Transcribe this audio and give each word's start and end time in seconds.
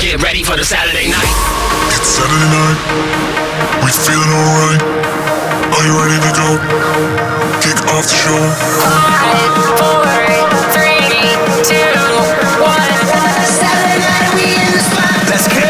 Get 0.00 0.22
ready 0.22 0.42
for 0.42 0.56
the 0.56 0.64
Saturday 0.64 1.10
night. 1.10 1.32
It's 1.92 2.08
Saturday 2.08 2.48
night. 2.48 2.78
We 3.84 3.90
feeling 3.92 4.32
alright. 4.32 4.82
Are 5.72 5.84
you 5.84 5.94
ready 5.98 6.18
to 6.22 6.32
go? 6.32 6.48
Kick 7.60 7.78
off 7.92 8.04
the 8.08 8.16
show. 8.16 8.40
Five, 8.80 9.52
four, 9.76 10.02
three, 10.72 11.02
two, 11.66 11.92
one. 12.62 12.92
Saturday 13.44 14.00
night, 14.00 14.28
we 14.34 14.44
in 14.56 14.68
the 14.72 14.80
spot. 14.80 15.12
Let's 15.28 15.48
go. 15.48 15.68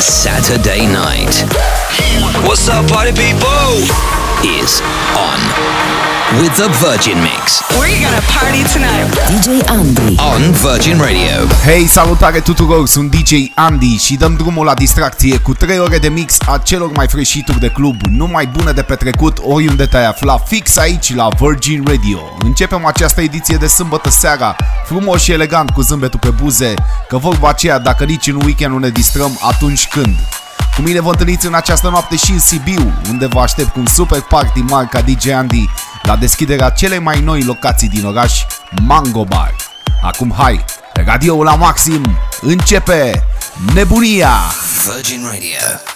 Saturday 0.00 0.86
night 0.86 1.34
What's 2.46 2.68
up, 2.68 2.86
party 2.90 3.12
people? 3.12 3.80
is 4.44 4.82
on 5.16 6.13
with 6.32 6.54
the 6.56 6.68
Virgin 6.84 7.18
Mix 7.20 7.62
We're 7.78 8.00
gonna 8.04 8.24
party 8.36 8.62
tonight. 8.72 9.08
DJ 9.30 9.48
Andy. 9.68 10.16
on 10.18 10.52
Virgin 10.52 10.98
Radio. 10.98 11.46
Hei, 11.64 11.86
salutare 11.86 12.40
tuturor, 12.40 12.86
sunt 12.86 13.10
DJ 13.10 13.32
Andy 13.54 13.96
și 13.96 14.14
dăm 14.16 14.34
drumul 14.34 14.64
la 14.64 14.74
distracție 14.74 15.38
cu 15.38 15.54
3 15.54 15.78
ore 15.78 15.98
de 15.98 16.08
mix 16.08 16.38
a 16.46 16.58
celor 16.58 16.92
mai 16.92 17.08
freșituri 17.08 17.60
de 17.60 17.68
club, 17.68 17.96
numai 18.10 18.46
bune 18.46 18.72
de 18.72 18.82
petrecut 18.82 19.38
oriunde 19.42 19.86
te-ai 19.86 20.06
afla, 20.06 20.38
fix 20.38 20.76
aici 20.76 21.14
la 21.14 21.28
Virgin 21.38 21.84
Radio. 21.86 22.18
Începem 22.44 22.86
această 22.86 23.20
ediție 23.20 23.56
de 23.56 23.66
sâmbătă 23.66 24.10
seara, 24.10 24.56
frumos 24.84 25.22
și 25.22 25.32
elegant 25.32 25.70
cu 25.70 25.80
zâmbetul 25.80 26.18
pe 26.18 26.30
buze, 26.30 26.74
că 27.08 27.16
vorba 27.16 27.48
aceea, 27.48 27.78
dacă 27.78 28.04
nici 28.04 28.26
în 28.26 28.40
weekend 28.44 28.72
nu 28.72 28.78
ne 28.78 28.88
distrăm, 28.88 29.38
atunci 29.40 29.88
când? 29.88 30.16
Cu 30.76 30.82
mine 30.82 31.00
vă 31.00 31.10
întâlniți 31.10 31.46
în 31.46 31.54
această 31.54 31.88
noapte 31.88 32.16
și 32.16 32.30
în 32.30 32.38
Sibiu, 32.38 32.92
unde 33.08 33.26
vă 33.26 33.40
aștept 33.40 33.72
cu 33.72 33.78
un 33.78 33.86
super 33.86 34.20
party 34.20 34.60
marca 34.60 35.00
DJ 35.00 35.26
Andy 35.26 35.68
la 36.02 36.16
deschiderea 36.16 36.70
celei 36.70 36.98
mai 36.98 37.20
noi 37.20 37.42
locații 37.42 37.88
din 37.88 38.04
oraș, 38.04 38.44
Mango 38.82 39.24
Bar. 39.24 39.54
Acum 40.02 40.34
hai, 40.36 40.64
radioul 40.94 41.44
la 41.44 41.54
maxim, 41.54 42.18
începe 42.40 43.22
nebunia! 43.74 44.32
Virgin 44.84 45.24
Radio. 45.24 45.93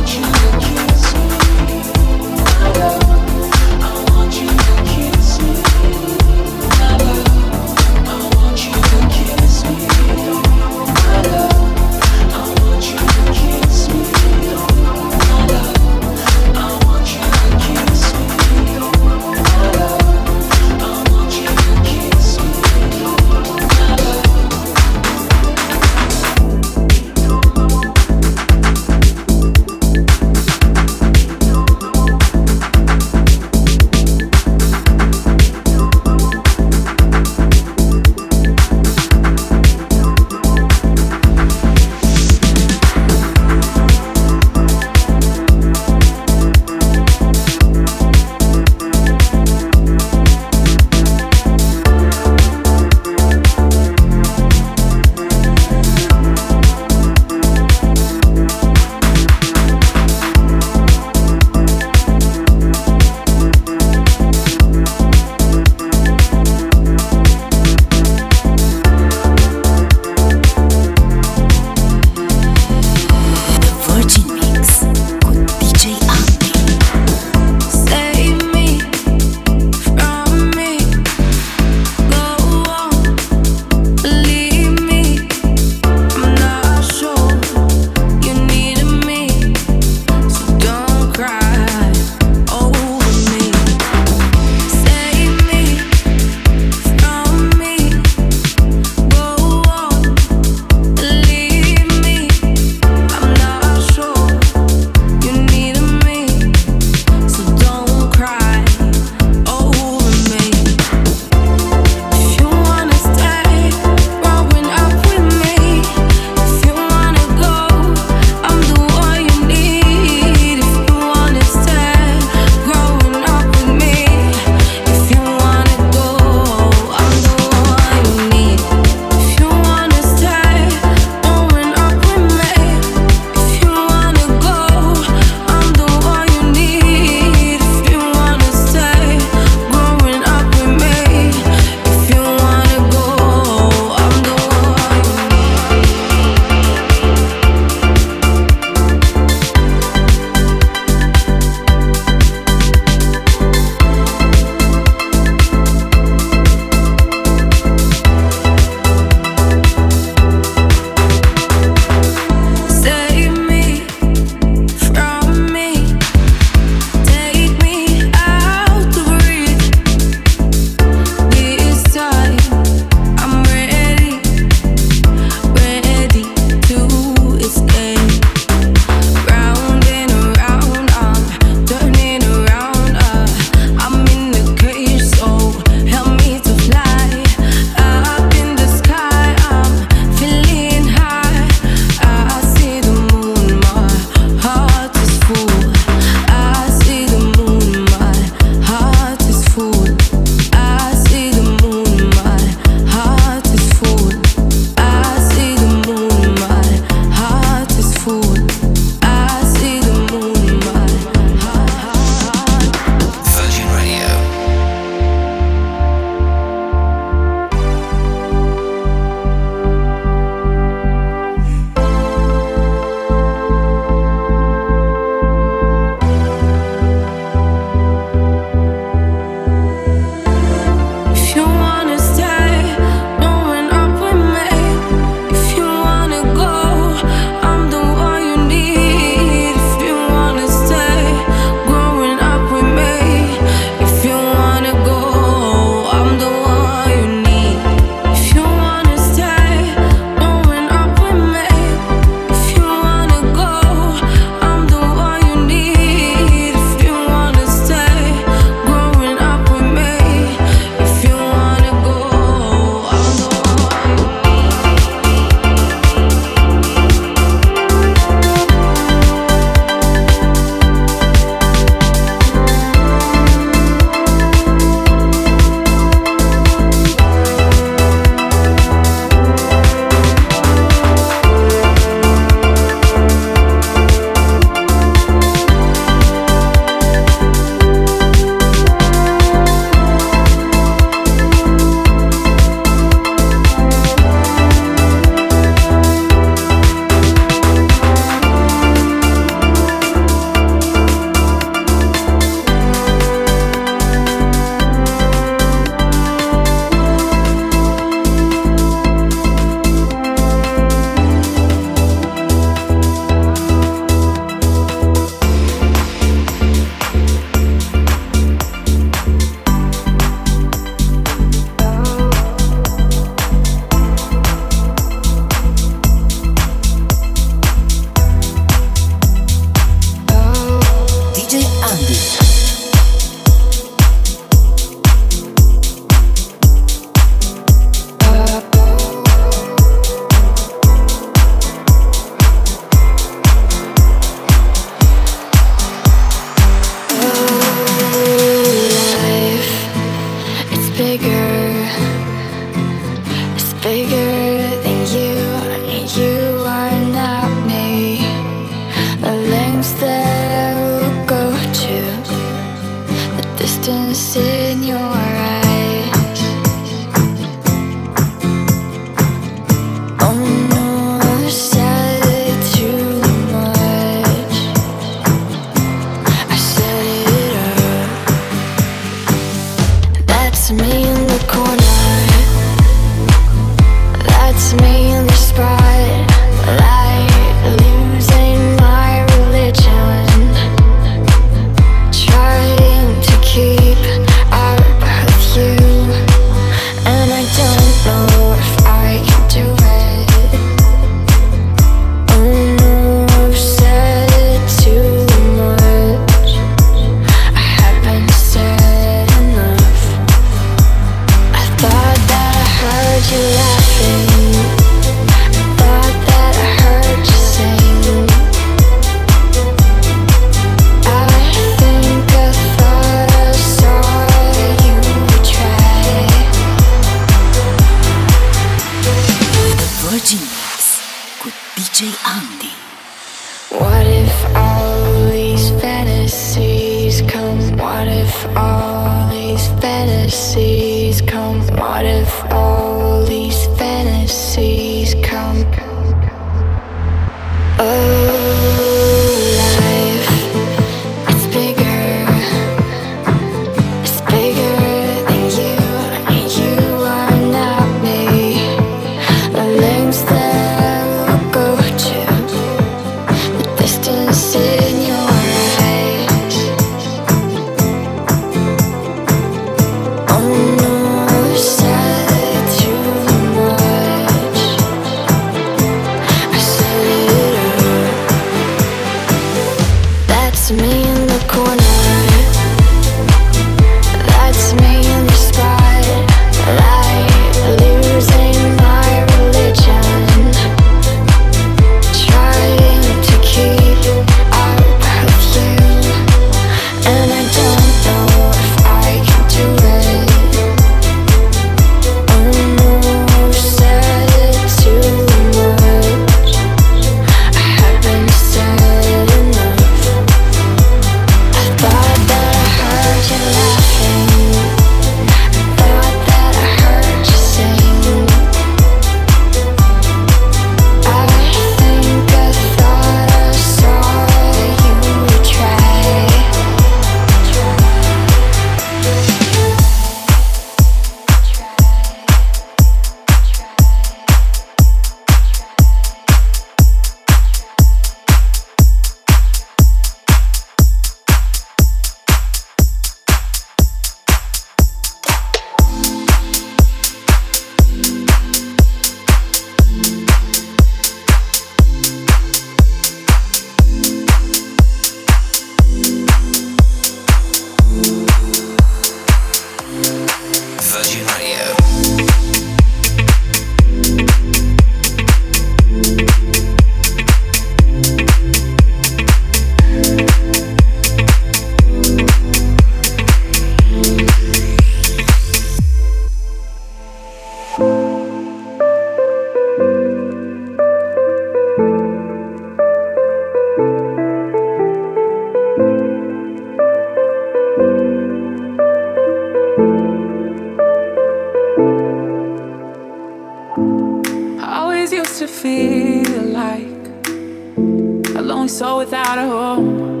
soul 598.56 598.78
without 598.78 599.18
a 599.18 599.26
home. 599.26 600.00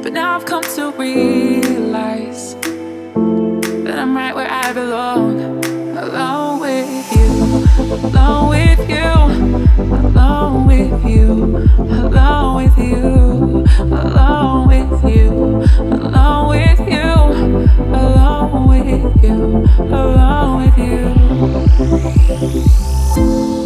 But 0.00 0.12
now 0.12 0.36
I've 0.36 0.44
come 0.46 0.62
to 0.62 0.92
realize 0.92 2.54
that 3.84 3.98
I'm 3.98 4.16
right 4.16 4.32
where 4.32 4.48
I 4.48 4.72
belong. 4.72 5.40
Alone 5.98 6.60
with 6.60 7.16
you, 7.16 7.26
alone 8.06 8.48
with 8.50 8.88
you, 8.88 9.08
alone 10.06 10.66
with 10.68 11.04
you, 11.04 11.32
alone 11.82 12.54
with 12.62 12.78
you, 12.78 13.64
alone 13.80 14.68
with 14.68 15.02
you, 15.12 15.30
alone 15.98 16.48
with 16.48 16.78
you, 16.94 17.10
alone 17.92 18.68
with 18.68 19.24
you, 19.24 19.34
alone 19.90 20.54
with 20.62 20.78
you. 23.58 23.63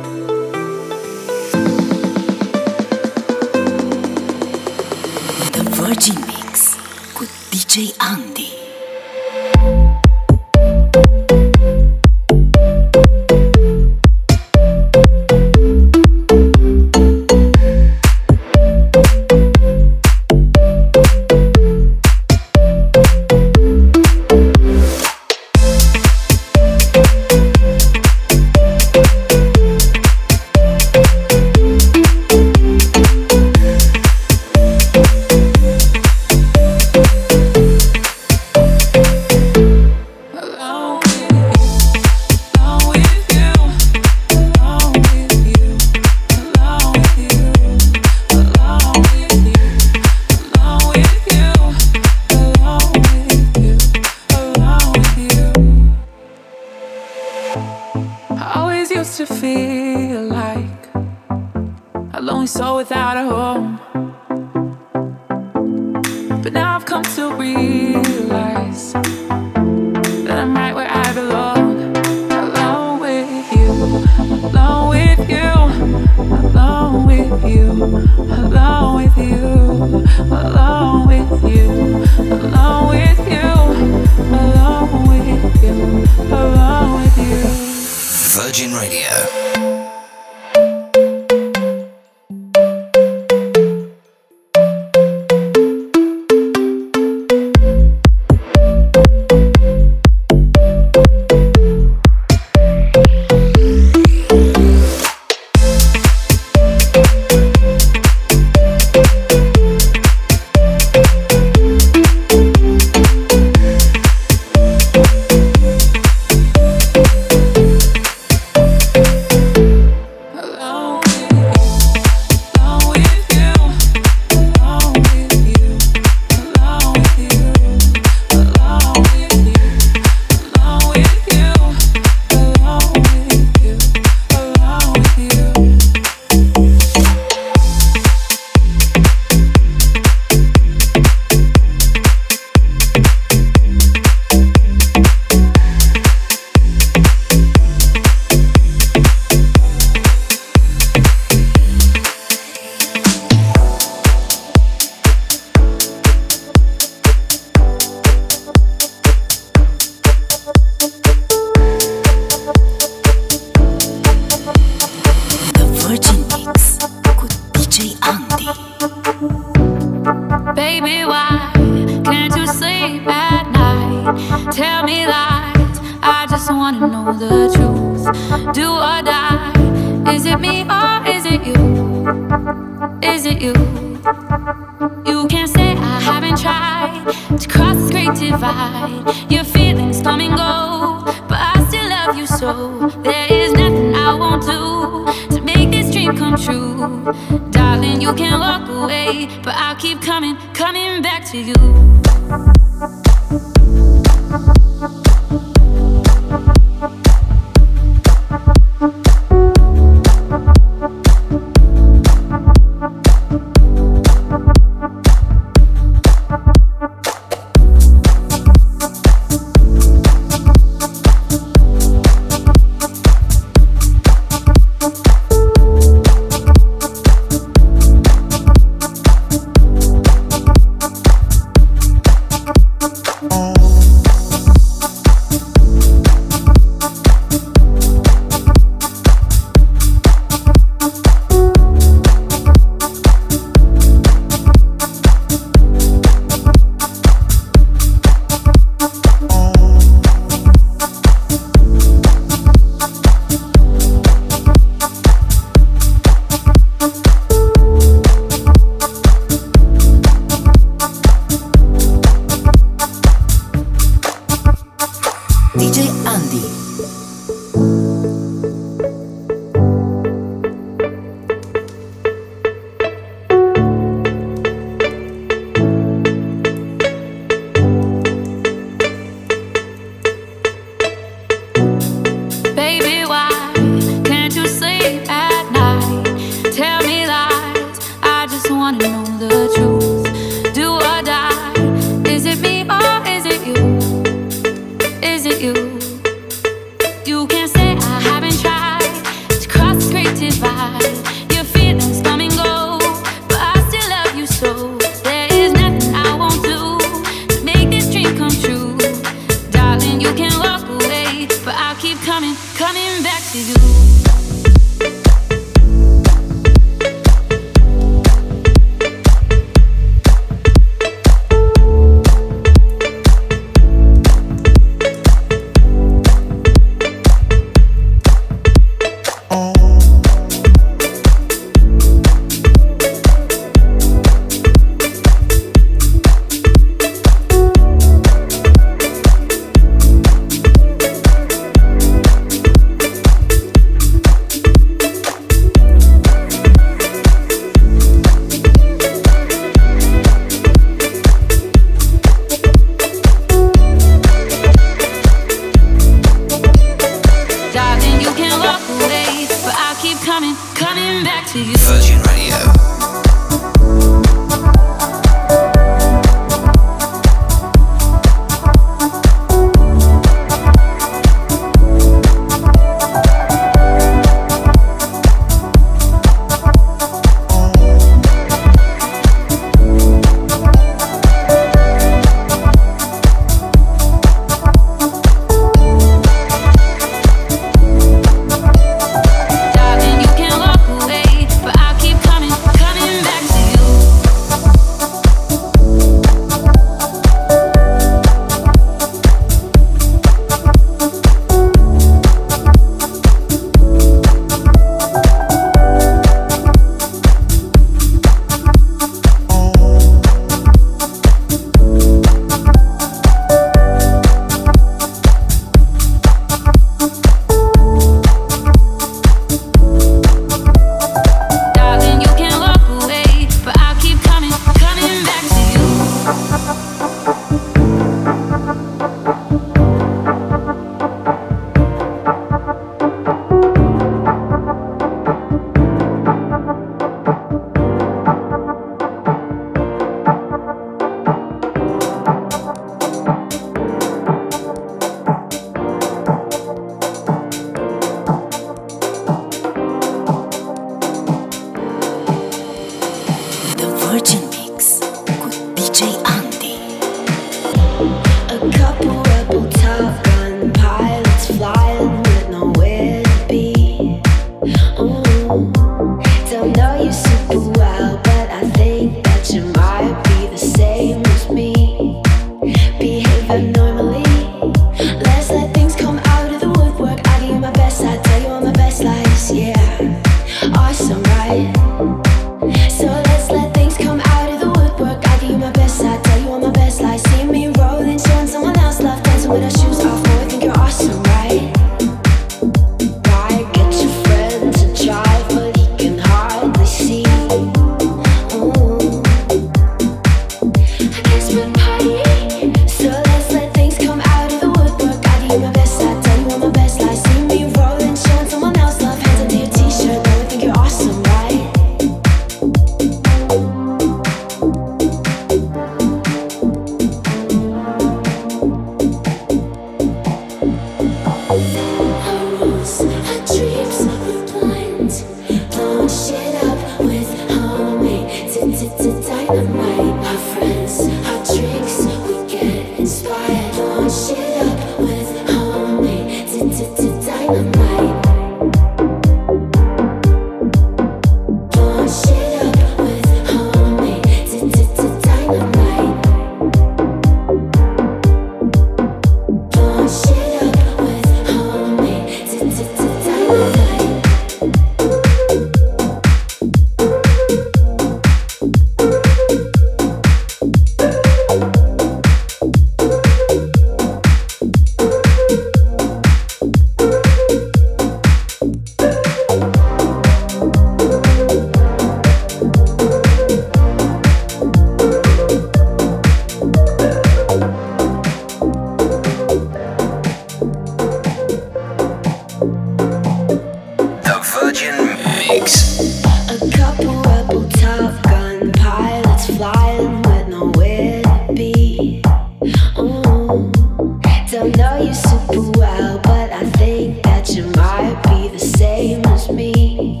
super 595.08 595.50
well, 595.58 595.98
but 595.98 596.32
I 596.32 596.44
think 596.58 597.02
that 597.02 597.28
you 597.30 597.44
might 597.56 598.00
be 598.04 598.28
the 598.28 598.38
same 598.38 599.04
as 599.06 599.30
me. 599.30 600.00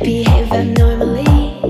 Behave 0.00 0.52
abnormally, 0.52 1.60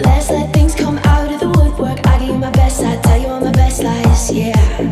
let's 0.00 0.30
let 0.30 0.52
things 0.52 0.74
come 0.74 0.98
out 0.98 1.32
of 1.32 1.40
the 1.40 1.48
woodwork. 1.48 2.06
I 2.06 2.12
my 2.36 2.50
best, 2.50 2.82
I 2.82 2.96
tell 3.02 3.20
you 3.20 3.28
all 3.28 3.40
my 3.40 3.52
best 3.52 3.82
lies, 3.82 4.30
yeah. 4.30 4.91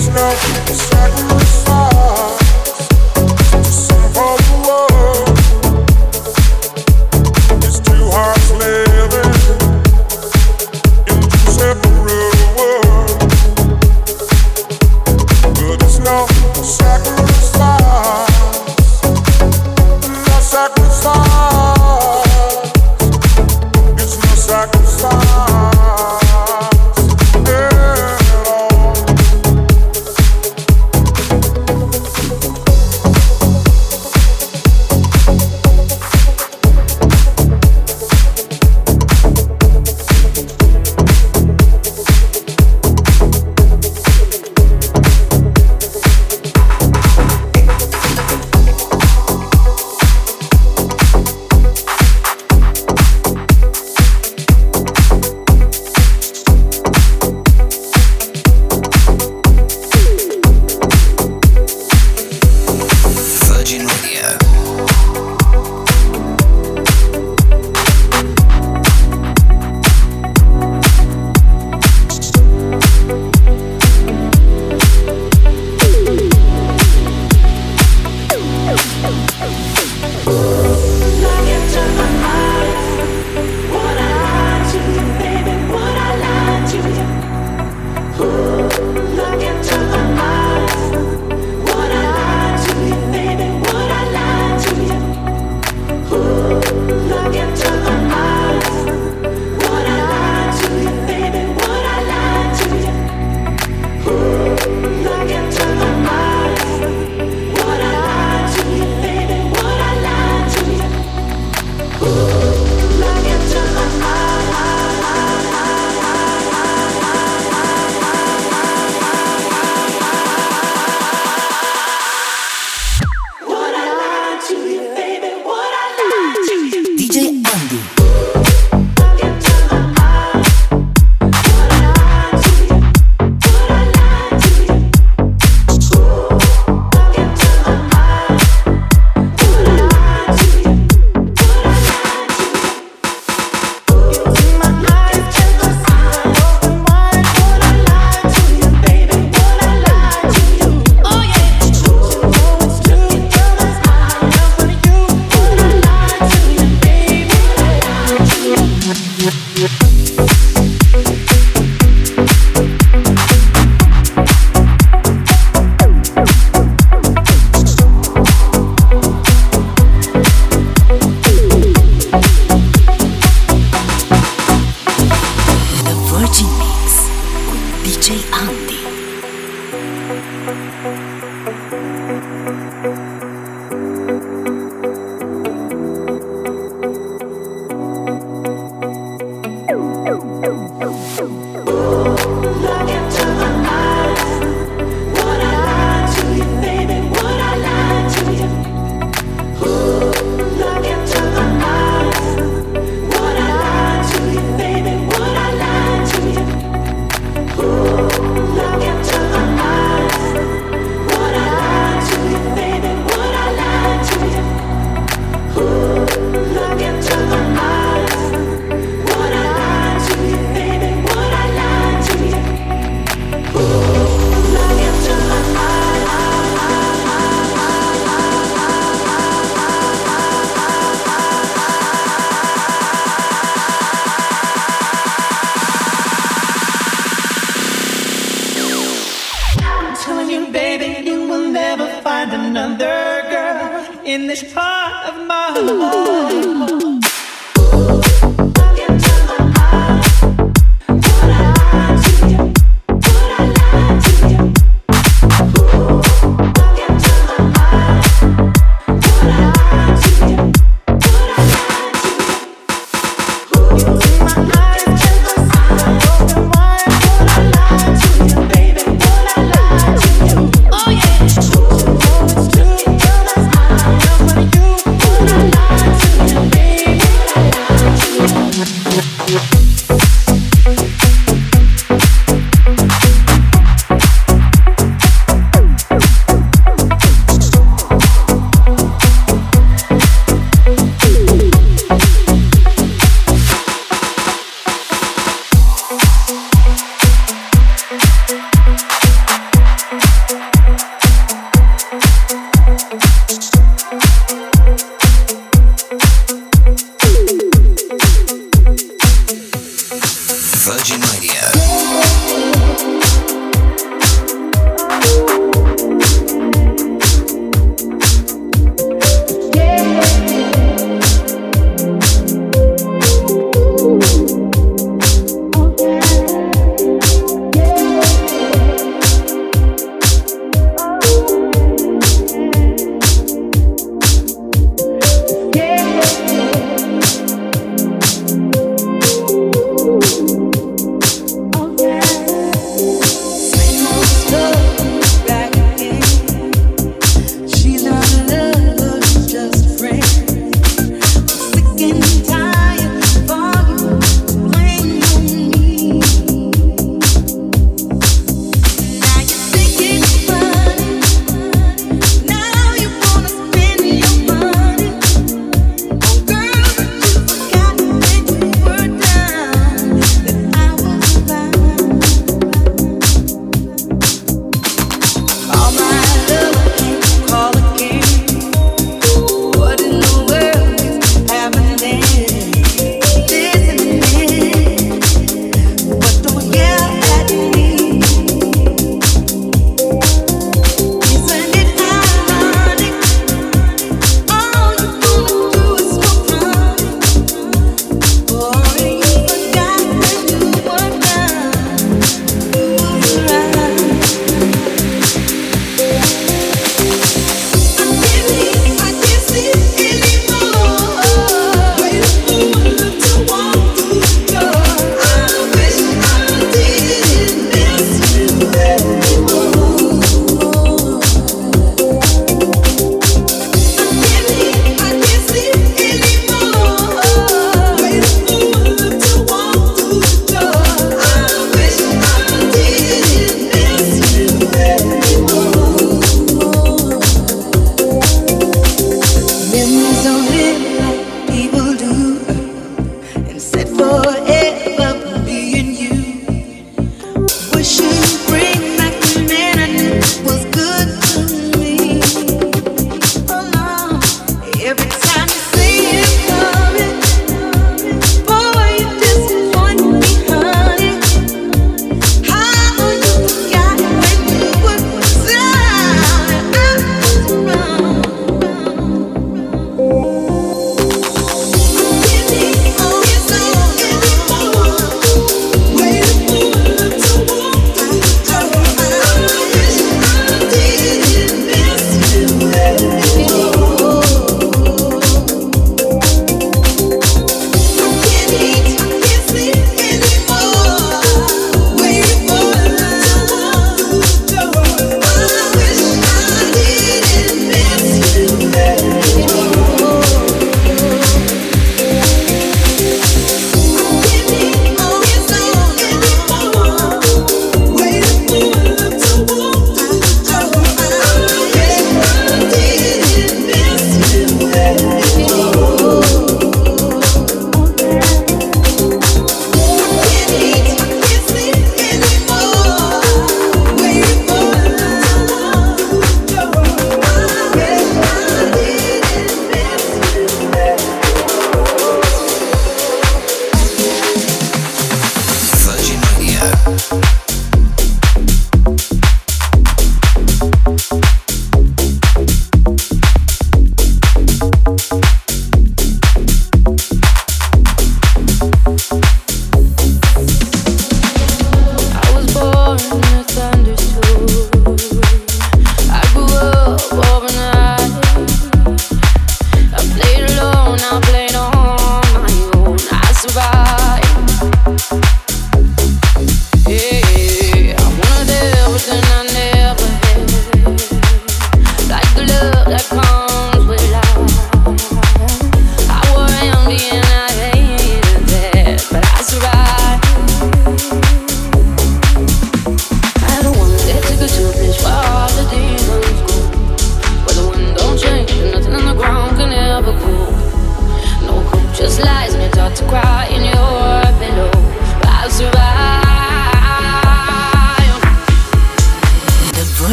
There's 0.00 0.14
nothing 0.14 0.64
to 0.64 0.74
set. 0.74 2.39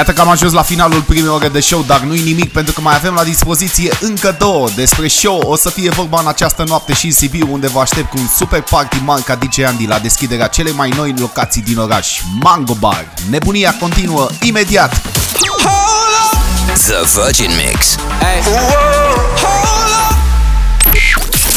Iată 0.00 0.12
că 0.12 0.20
am 0.20 0.28
ajuns 0.28 0.52
la 0.52 0.62
finalul 0.62 1.00
primei 1.00 1.28
ore 1.28 1.48
de 1.48 1.60
show, 1.60 1.82
dar 1.86 2.00
nu-i 2.00 2.20
nimic 2.20 2.52
pentru 2.52 2.72
că 2.72 2.80
mai 2.80 2.94
avem 2.94 3.14
la 3.14 3.24
dispoziție 3.24 3.92
încă 4.00 4.36
două. 4.38 4.68
Despre 4.74 5.08
show 5.08 5.38
o 5.38 5.56
să 5.56 5.70
fie 5.70 5.90
vorba 5.90 6.20
în 6.20 6.26
această 6.26 6.64
noapte 6.66 6.92
și 6.94 7.06
în 7.06 7.12
Sibiu, 7.12 7.48
unde 7.50 7.68
vă 7.68 7.80
aștept 7.80 8.10
cu 8.10 8.18
un 8.18 8.26
super 8.36 8.60
party 8.60 9.00
marca 9.04 9.34
DJ 9.34 9.58
Andy 9.58 9.86
la 9.86 9.98
deschiderea 9.98 10.46
celei 10.46 10.72
mai 10.72 10.92
noi 10.96 11.14
locații 11.18 11.62
din 11.62 11.78
oraș, 11.78 12.20
Mango 12.42 12.74
Bar. 12.74 13.06
Nebunia 13.30 13.76
continuă 13.80 14.28
imediat. 14.42 15.02
The 16.72 17.20
Virgin 17.22 17.50
Mix. 17.56 17.94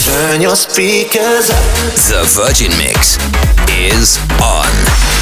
Turn 0.05 0.41
your 0.41 0.55
speakers 0.55 1.49
up. 1.49 1.93
The 1.95 2.41
Virgin 2.43 2.71
Mix 2.77 3.17
is 3.91 4.19
on. 4.39 5.12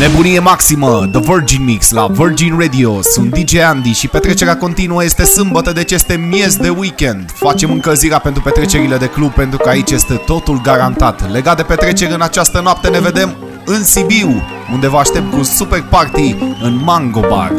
Nebunie 0.00 0.38
maximă, 0.38 1.08
The 1.12 1.20
Virgin 1.20 1.64
Mix 1.64 1.90
la 1.90 2.06
Virgin 2.06 2.58
Radio. 2.58 3.02
Sunt 3.02 3.38
DJ 3.38 3.56
Andy 3.56 3.92
și 3.92 4.08
petrecerea 4.08 4.56
continuă 4.56 5.04
este 5.04 5.24
sâmbătă, 5.24 5.72
deci 5.72 5.90
este 5.90 6.26
miez 6.28 6.56
de 6.56 6.68
weekend. 6.68 7.30
Facem 7.34 7.70
încălzirea 7.70 8.18
pentru 8.18 8.42
petrecerile 8.42 8.96
de 8.96 9.06
club 9.06 9.32
pentru 9.32 9.58
că 9.58 9.68
aici 9.68 9.90
este 9.90 10.14
totul 10.14 10.60
garantat. 10.62 11.30
Legat 11.32 11.56
de 11.56 11.62
petreceri 11.62 12.12
în 12.12 12.22
această 12.22 12.60
noapte 12.60 12.88
ne 12.88 13.00
vedem 13.00 13.36
în 13.64 13.84
Sibiu, 13.84 14.42
unde 14.72 14.88
vă 14.88 14.96
aștept 14.96 15.32
cu 15.32 15.42
super 15.42 15.82
party 15.82 16.36
în 16.62 16.80
Mango 16.84 17.20
Bar. 17.28 17.52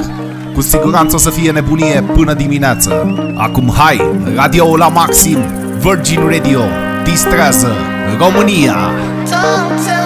Cu 0.54 0.62
siguranță 0.62 1.16
o 1.16 1.20
să 1.20 1.30
fie 1.30 1.52
nebunie 1.52 2.04
până 2.14 2.34
dimineață. 2.34 3.16
Acum 3.38 3.74
hai, 3.78 4.10
radio 4.36 4.78
la 4.78 4.88
maxim, 4.88 5.38
Virgin 5.80 6.20
Radio, 6.30 6.62
distrează 7.04 7.76
România. 8.18 8.92
Don't 9.30 10.01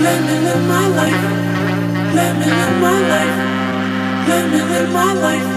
Let 0.00 0.20
me 0.26 0.34
live 0.46 0.64
my 0.68 0.86
life. 0.88 1.22
Let 2.14 2.32
me 2.38 2.46
live 2.46 2.76
my 2.80 2.98
life. 3.12 3.36
Let 4.28 4.44
me 4.52 4.60
live 4.70 4.92
my 4.92 5.12
life. 5.14 5.48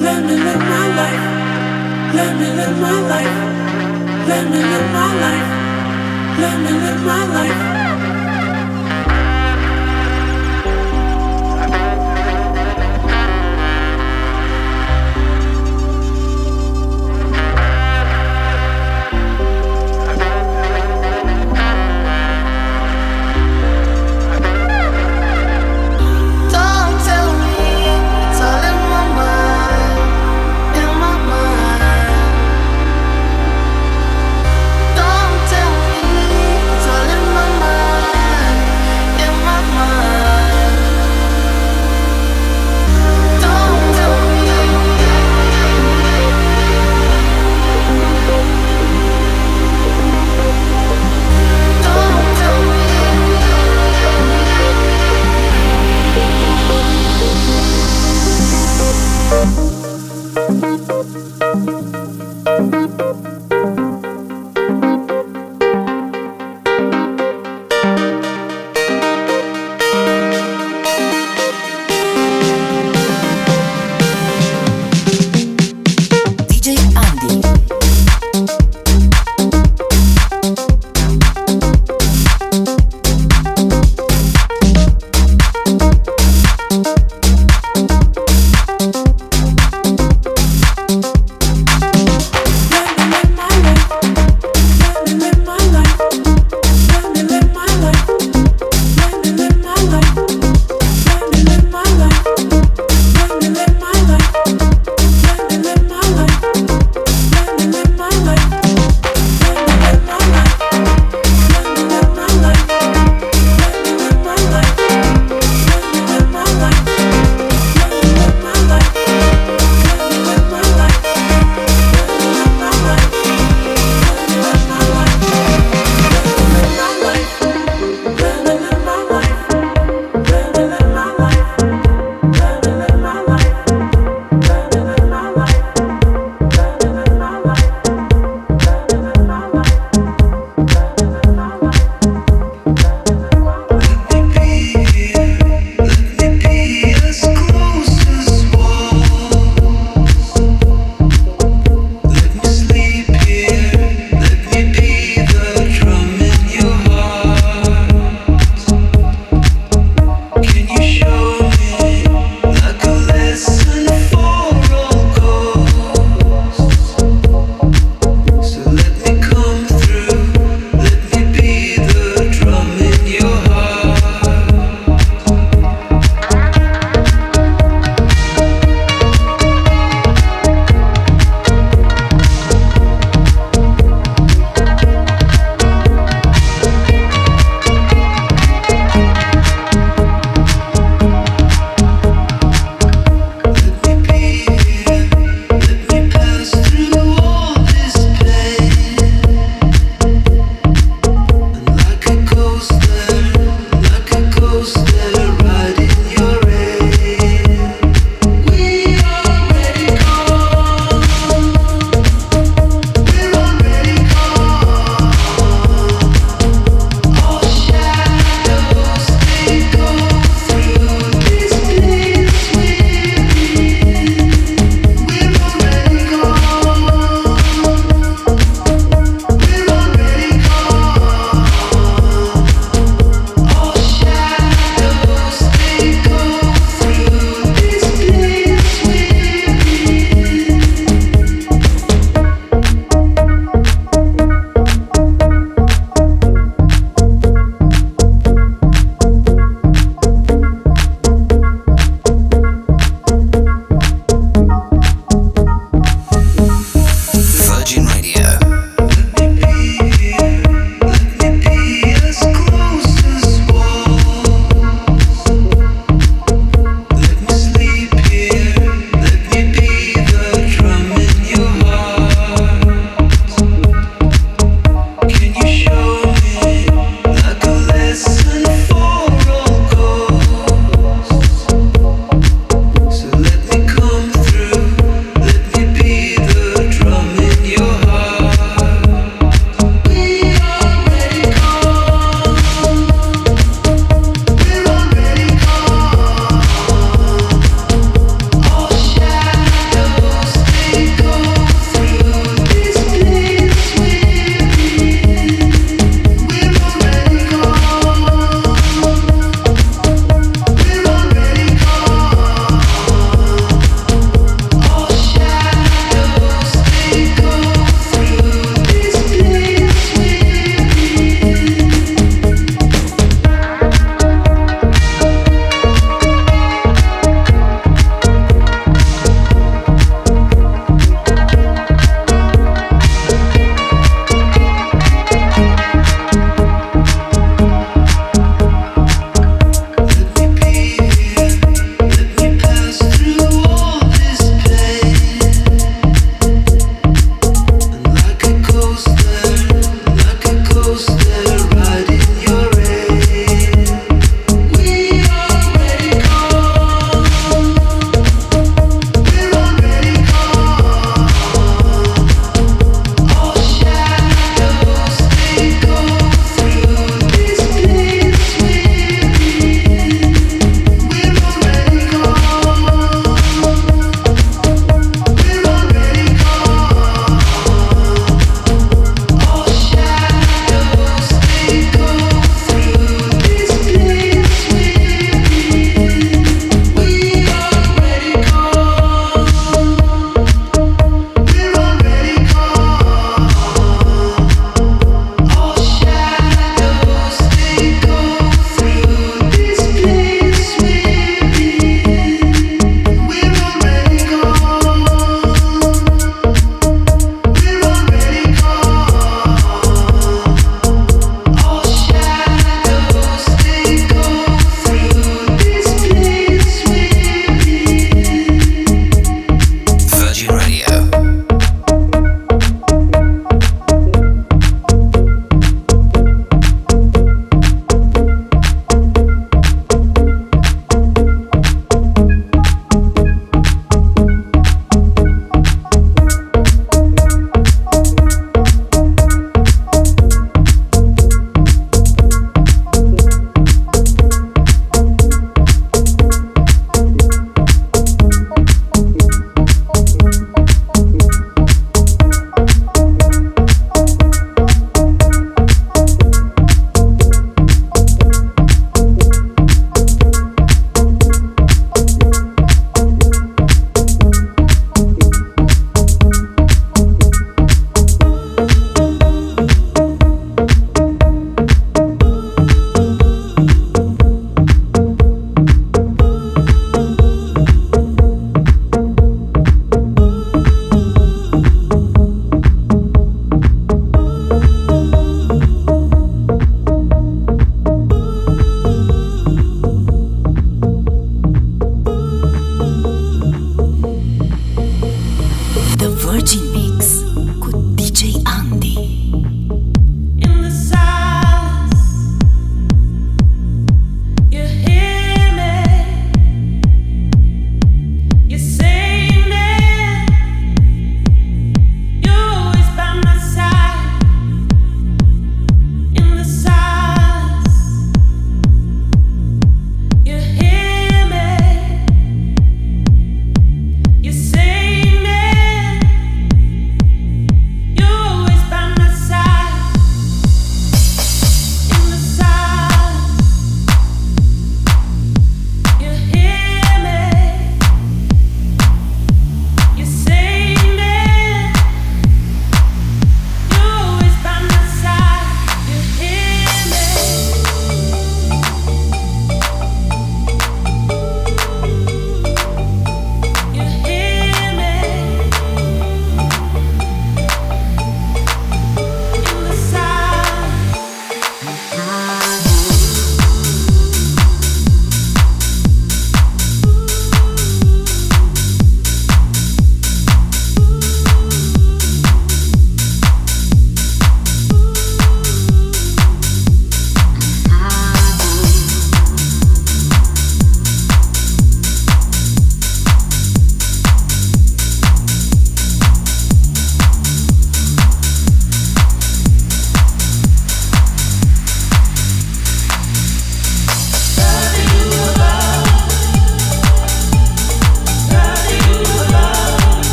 Let 0.00 0.24
me 0.24 0.34
live 0.46 0.62
my 0.72 0.86
life. 1.00 1.24
Let 2.14 2.32
me 2.38 2.46
live 2.58 2.76
my 2.80 3.00
life. 3.12 3.36
Let 4.28 4.44
me 4.50 4.58
live 4.70 4.92
my 4.92 5.08
life. 5.24 5.48
Let 6.40 6.56
me 6.64 6.72
live 6.84 7.04
my 7.04 7.24
life. 7.34 7.79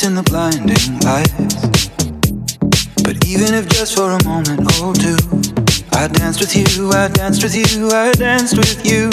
The 0.00 0.06
and 0.06 0.16
the 0.18 0.22
blinding 0.22 1.00
lights. 1.02 1.88
But 3.02 3.26
even 3.26 3.54
if 3.54 3.68
just 3.68 3.96
for 3.96 4.12
a 4.12 4.22
moment 4.24 4.60
or 4.78 4.94
two, 4.94 5.18
I 5.92 6.06
danced 6.08 6.40
with 6.40 6.54
you, 6.54 6.90
I 6.92 7.08
danced 7.08 7.42
with 7.42 7.56
you, 7.56 7.90
I 7.90 8.12
danced 8.12 8.56
with 8.56 8.84
you. 8.86 9.10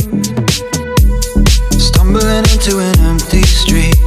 Stumbling 1.79 2.45
into 2.53 2.77
an 2.77 2.97
empty 3.01 3.41
street, 3.41 3.97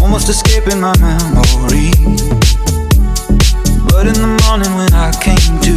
almost 0.00 0.28
escaping 0.28 0.80
my 0.80 0.92
memory. 1.00 1.92
But 3.88 4.08
in 4.10 4.18
the 4.18 4.32
morning 4.44 4.72
when 4.76 4.92
I 4.92 5.12
came 5.22 5.56
to, 5.68 5.76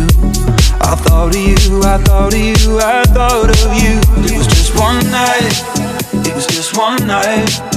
I 0.82 0.96
thought 0.96 1.36
of 1.36 1.40
you, 1.40 1.84
I 1.84 1.98
thought 2.04 2.34
of 2.34 2.40
you, 2.40 2.80
I 2.80 3.04
thought 3.16 3.50
of 3.50 3.72
you. 3.80 3.96
It 4.28 4.36
was 4.36 4.48
just 4.48 4.76
one 4.76 5.00
night, 5.12 5.56
it 6.28 6.34
was 6.36 6.48
just 6.48 6.76
one 6.76 7.06
night. 7.08 7.75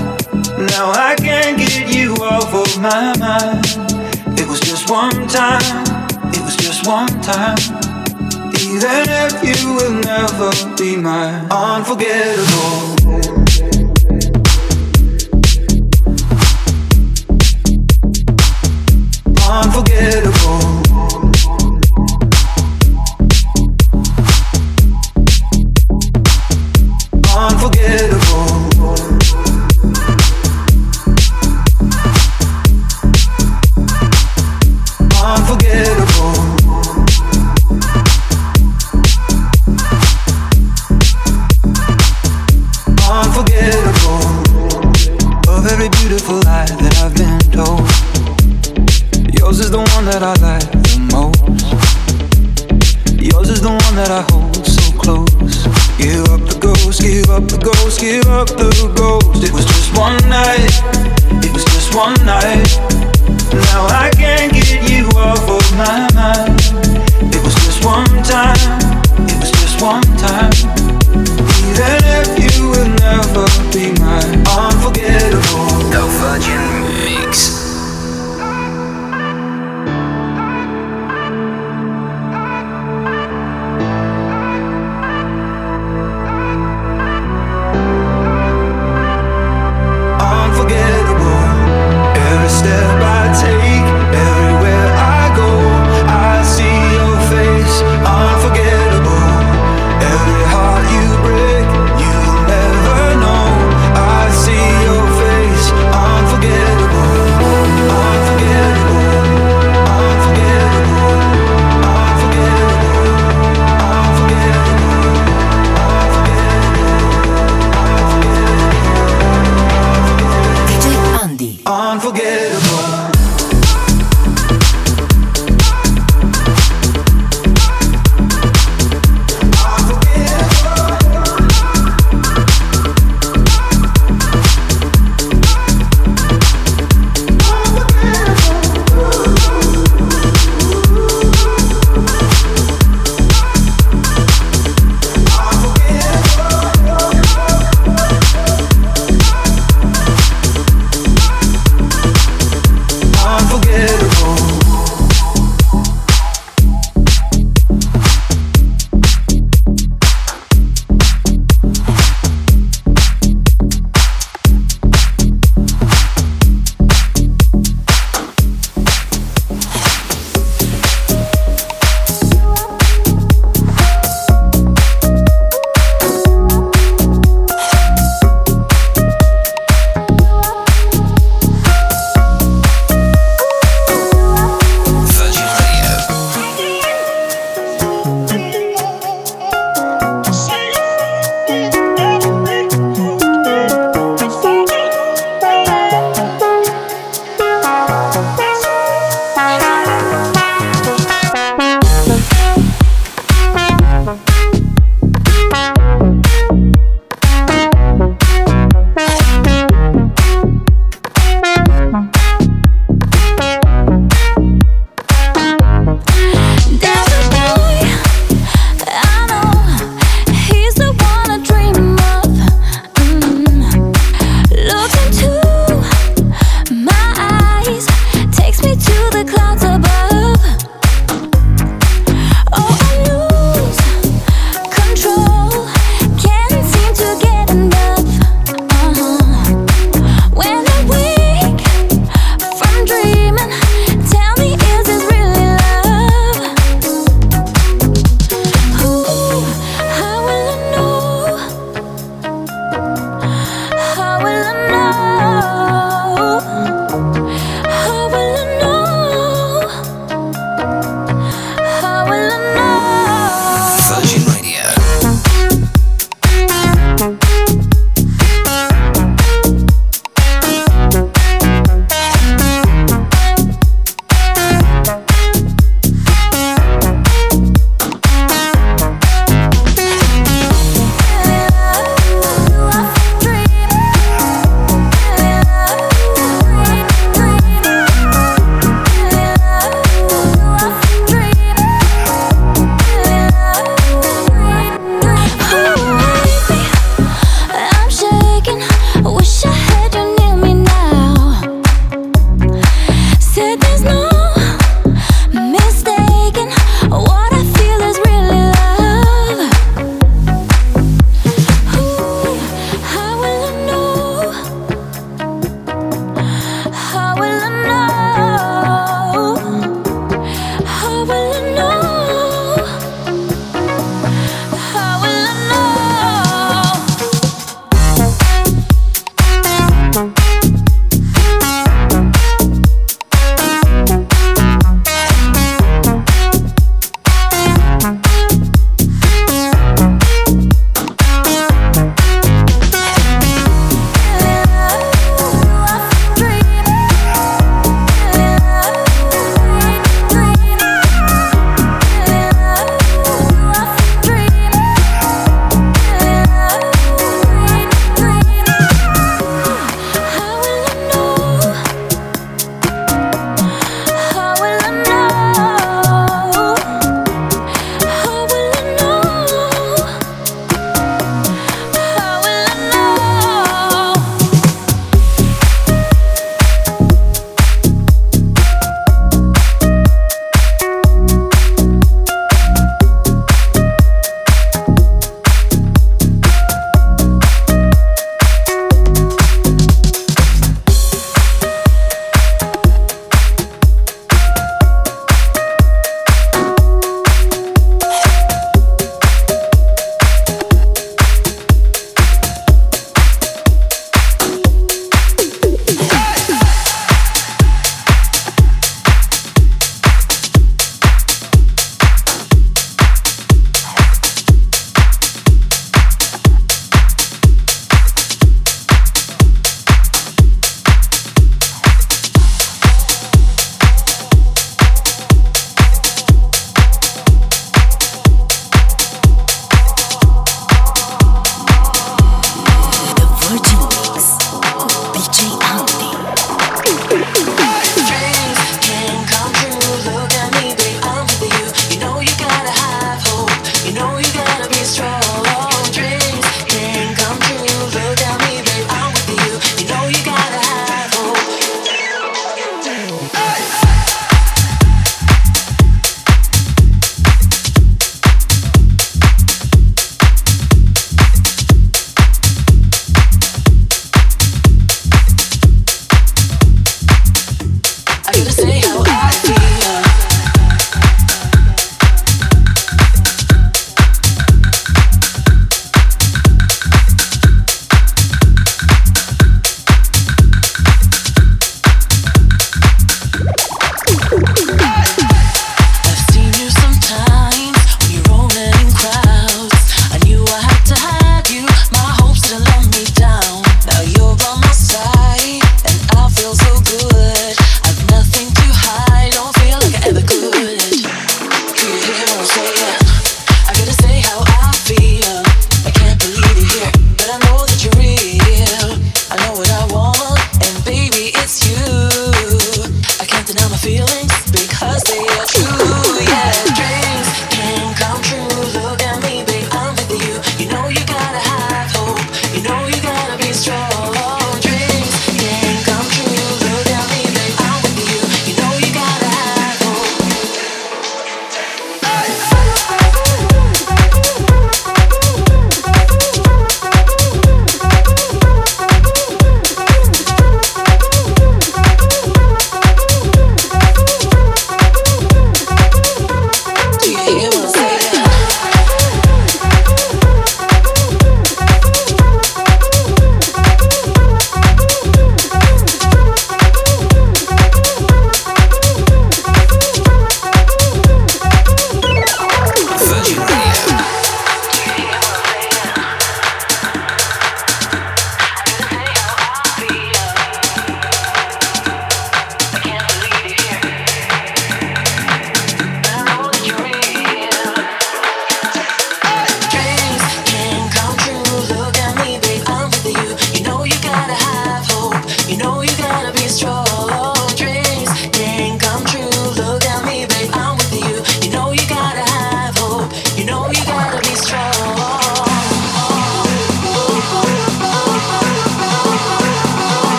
Now 0.58 0.90
I 0.90 1.14
can't 1.16 1.56
get 1.56 1.94
you 1.94 2.14
off 2.14 2.52
of 2.52 2.82
my 2.82 3.16
mind. 3.16 3.64
It 4.36 4.48
was 4.48 4.58
just 4.58 4.90
one 4.90 5.28
time, 5.28 5.84
it 6.34 6.40
was 6.42 6.56
just 6.56 6.84
one 6.84 7.06
time. 7.22 7.56
Even 8.66 9.06
if 9.06 9.38
you 9.46 9.74
will 9.74 9.94
never 10.00 10.50
be 10.76 10.96
unforgettable. 10.96 11.48
Unforgettable. 11.50 12.98
Unforgettable. 19.48 20.37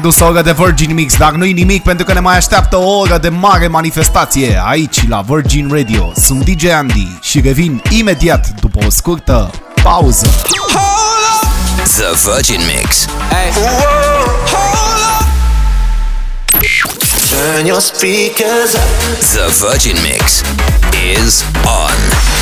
Mai 0.00 0.10
dus 0.10 0.20
o 0.20 0.24
oră 0.24 0.42
de 0.42 0.52
Virgin 0.52 0.94
Mix, 0.94 1.16
dar 1.16 1.32
nu-i 1.32 1.52
nimic 1.52 1.82
pentru 1.82 2.04
că 2.04 2.12
ne 2.12 2.20
mai 2.20 2.36
așteaptă 2.36 2.76
o 2.76 2.98
oră 2.98 3.18
de 3.18 3.28
mare 3.28 3.66
manifestație 3.66 4.62
aici 4.64 5.08
la 5.08 5.24
Virgin 5.26 5.68
Radio. 5.72 6.12
Sunt 6.16 6.44
DJ 6.44 6.64
Andy 6.64 7.18
și 7.20 7.40
revin 7.40 7.82
imediat 7.90 8.48
după 8.60 8.78
o 8.86 8.90
scurtă 8.90 9.50
pauză. 9.82 10.26
The 11.96 12.30
Virgin 12.30 12.60
Mix. 12.76 13.06
Turn 17.30 17.66
your 17.66 17.80
speakers 17.80 18.74
up. 18.74 19.18
The 19.20 19.66
Virgin 19.66 19.96
Mix 20.02 20.42
is 21.16 21.44
on. 21.64 22.37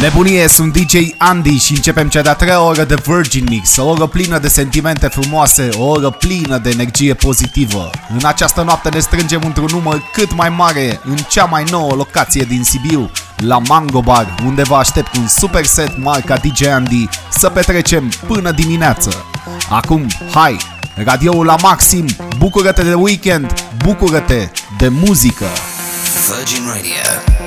Nebunie, 0.00 0.48
sunt 0.48 0.72
DJ 0.72 0.94
Andy 1.16 1.56
și 1.56 1.72
începem 1.72 2.08
cea 2.08 2.22
de-a 2.22 2.34
treia 2.34 2.62
oră 2.62 2.84
de 2.84 2.94
Virgin 3.04 3.46
Mix, 3.48 3.76
o 3.76 3.88
oră 3.88 4.06
plină 4.06 4.38
de 4.38 4.48
sentimente 4.48 5.06
frumoase, 5.06 5.68
o 5.78 5.84
oră 5.84 6.10
plină 6.10 6.58
de 6.58 6.70
energie 6.70 7.14
pozitivă. 7.14 7.90
În 8.18 8.24
această 8.24 8.62
noapte 8.62 8.88
ne 8.88 8.98
strângem 8.98 9.42
într-un 9.44 9.68
număr 9.70 10.02
cât 10.12 10.34
mai 10.34 10.48
mare 10.48 11.00
în 11.04 11.16
cea 11.16 11.44
mai 11.44 11.64
nouă 11.70 11.94
locație 11.94 12.42
din 12.48 12.64
Sibiu, 12.64 13.10
la 13.36 13.58
Mango 13.58 14.00
Bar, 14.00 14.34
unde 14.44 14.62
vă 14.62 14.74
aștept 14.74 15.16
un 15.16 15.26
super 15.26 15.64
set 15.64 15.98
marca 15.98 16.36
DJ 16.36 16.66
Andy 16.66 17.08
să 17.30 17.48
petrecem 17.48 18.12
până 18.26 18.50
dimineață. 18.50 19.24
Acum, 19.70 20.06
hai, 20.32 20.56
radioul 21.04 21.44
la 21.44 21.56
maxim, 21.62 22.06
bucură-te 22.38 22.82
de 22.82 22.94
weekend, 22.94 23.52
bucură-te 23.84 24.48
de 24.78 24.88
muzică! 24.88 25.46
Virgin 26.26 26.64
Radio. 26.66 27.39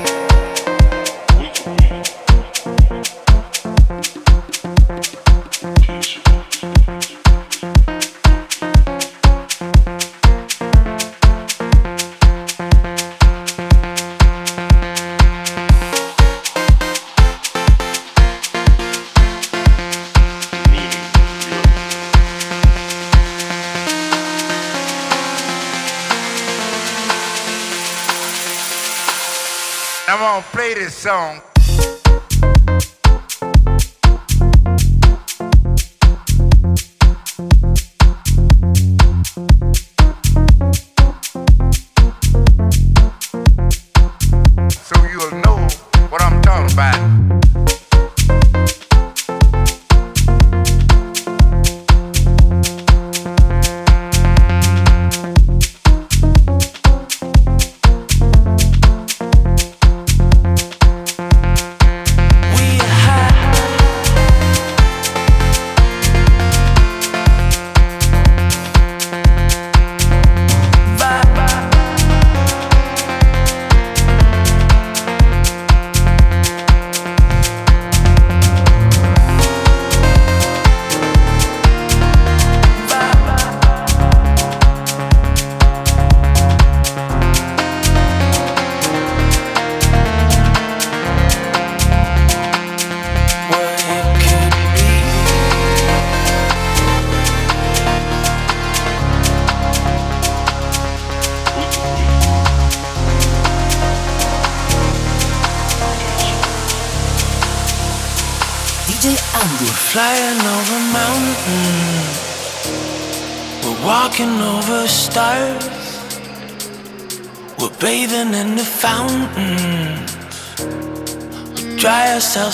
direção. 30.73 31.52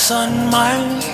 Sunlight. 0.10 0.49
my 0.52 1.09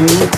you 0.00 0.29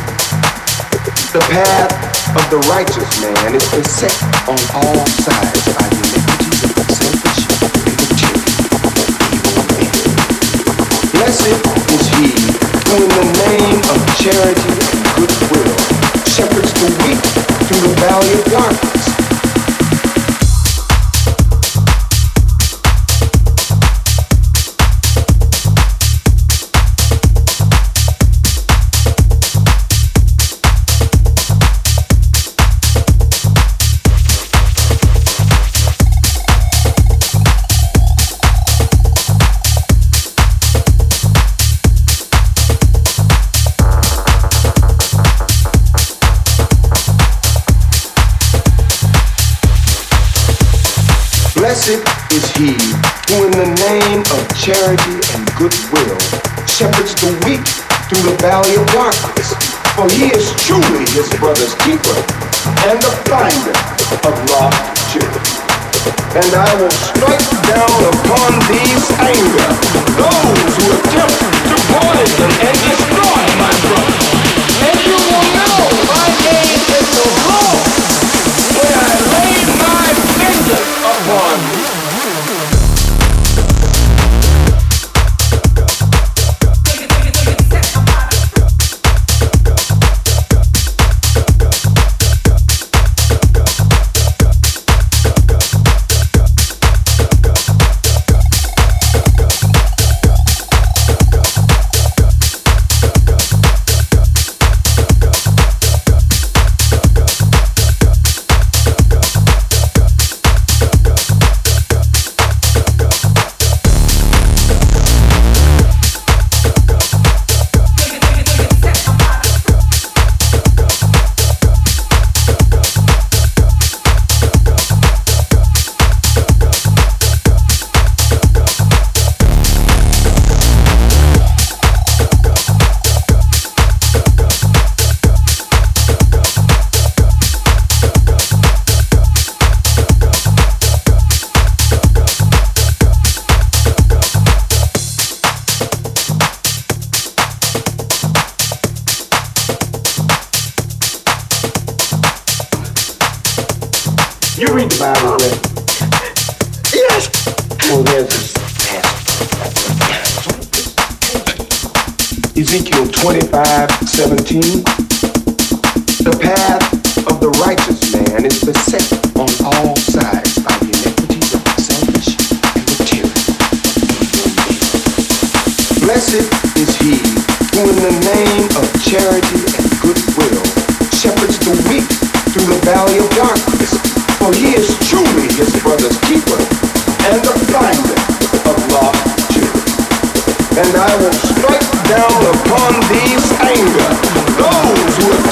and 190.82 190.96
I 190.96 191.16
will 191.22 191.32
strike 191.32 191.90
down 192.10 192.38
upon 192.58 192.90
these 193.06 193.46
anger 193.62 194.10
those 194.58 195.14
who 195.22 195.51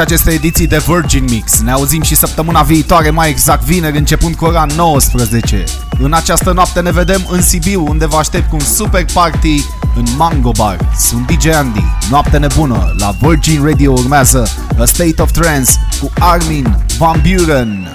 și 0.00 0.06
aceste 0.06 0.30
ediții 0.30 0.66
de 0.66 0.82
Virgin 0.86 1.24
Mix. 1.24 1.60
Ne 1.60 1.70
auzim 1.70 2.02
și 2.02 2.14
săptămâna 2.14 2.62
viitoare, 2.62 3.10
mai 3.10 3.28
exact 3.28 3.62
vineri, 3.62 3.98
începând 3.98 4.34
cu 4.34 4.44
ora 4.44 4.66
19. 4.76 5.64
În 5.98 6.12
această 6.12 6.52
noapte 6.52 6.80
ne 6.80 6.90
vedem 6.90 7.26
în 7.30 7.42
Sibiu, 7.42 7.84
unde 7.88 8.06
vă 8.06 8.16
aștept 8.16 8.48
cu 8.48 8.56
un 8.56 8.64
super 8.64 9.04
party 9.12 9.64
în 9.96 10.04
Mango 10.16 10.50
Bar. 10.50 10.76
Sunt 10.98 11.26
DJ 11.26 11.46
Andy, 11.46 11.84
noapte 12.10 12.38
nebună, 12.38 12.94
la 12.98 13.14
Virgin 13.20 13.64
Radio 13.64 13.92
urmează 13.92 14.48
A 14.78 14.84
State 14.84 15.22
of 15.22 15.30
Trance 15.30 15.72
cu 16.00 16.10
Armin 16.18 16.76
Van 16.98 17.22
Buren. 17.22 17.88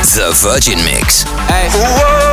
The 0.00 0.48
Virgin 0.48 0.78
Mix. 0.84 1.24
Hey. 1.48 1.68
Whoa! 1.68 2.31